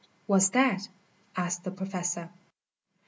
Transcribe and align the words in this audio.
"What's 0.25 0.49
that?" 0.49 0.89
asked 1.37 1.63
the 1.63 1.69
Professor. 1.69 2.31